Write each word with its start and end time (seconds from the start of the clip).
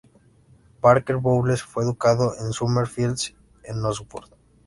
Parker 0.79 1.17
Bowles 1.17 1.61
fue 1.61 1.83
educado 1.83 2.33
en 2.39 2.53
Summer 2.53 2.87
fields 2.87 3.35
en 3.63 3.85
Oxford. 3.85 4.31